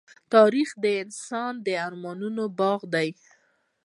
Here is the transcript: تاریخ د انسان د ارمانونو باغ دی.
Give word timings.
تاریخ 0.33 0.69
د 0.83 0.85
انسان 1.03 1.53
د 1.65 1.67
ارمانونو 1.87 2.43
باغ 2.59 2.79
دی. 2.93 3.09